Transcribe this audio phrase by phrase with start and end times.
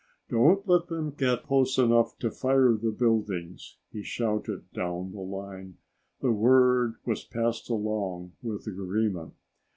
[0.31, 5.77] "Don't let them get close enough to fire the buildings!" he shouted down the line.
[6.21, 9.33] The word was passed along with agreement.